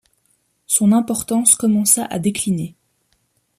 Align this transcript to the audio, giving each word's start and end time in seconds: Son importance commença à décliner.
Son 0.65 0.93
importance 0.93 1.53
commença 1.53 2.05
à 2.05 2.17
décliner. 2.17 2.75